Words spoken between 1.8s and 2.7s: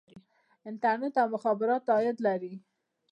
عاید لري